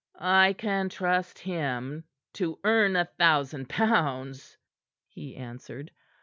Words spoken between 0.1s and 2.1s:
"I can trust him